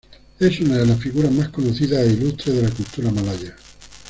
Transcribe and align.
Es 0.39 0.59
una 0.59 0.77
de 0.79 0.87
las 0.87 0.99
figuras 0.99 1.31
más 1.31 1.49
conocidas 1.49 2.07
e 2.07 2.13
ilustres 2.13 2.55
de 2.55 2.63
la 2.63 2.71
cultura 2.73 3.11
malaya. 3.11 3.55